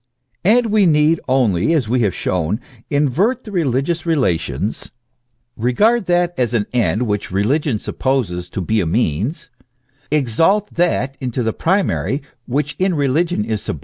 [0.43, 2.59] And we need only, as we have shown,
[2.89, 4.89] invert the religious relations
[5.55, 9.51] regard that as an end which religion supposes to be a means
[10.09, 13.79] exalt that into the primary which in religion is sub 272 THE ESSENCE OF CHRISTIANITY.